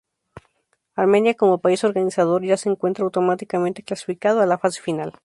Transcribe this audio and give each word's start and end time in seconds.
Armenia, 0.95 1.35
como 1.35 1.59
país 1.61 1.83
organizador, 1.83 2.43
ya 2.43 2.57
se 2.57 2.69
encuentra 2.69 3.03
automáticamente 3.03 3.83
clasificado 3.83 4.41
a 4.41 4.47
la 4.47 4.57
fase 4.57 4.81
final. 4.81 5.13